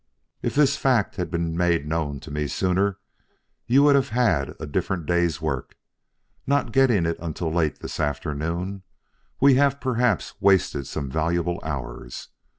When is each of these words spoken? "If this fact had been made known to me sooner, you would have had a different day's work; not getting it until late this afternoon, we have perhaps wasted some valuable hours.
"If 0.41 0.55
this 0.55 0.77
fact 0.77 1.17
had 1.17 1.29
been 1.29 1.55
made 1.55 1.85
known 1.85 2.19
to 2.21 2.31
me 2.31 2.47
sooner, 2.47 2.97
you 3.67 3.83
would 3.83 3.93
have 3.93 4.09
had 4.09 4.55
a 4.59 4.65
different 4.65 5.05
day's 5.05 5.39
work; 5.39 5.75
not 6.47 6.71
getting 6.71 7.05
it 7.05 7.19
until 7.19 7.53
late 7.53 7.81
this 7.81 7.99
afternoon, 7.99 8.81
we 9.39 9.53
have 9.61 9.79
perhaps 9.79 10.33
wasted 10.41 10.87
some 10.87 11.11
valuable 11.11 11.59
hours. 11.61 12.29